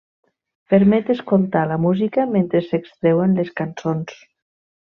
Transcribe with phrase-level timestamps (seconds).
[0.73, 4.21] Permet escoltar la música mentre s'extreuen les cançons.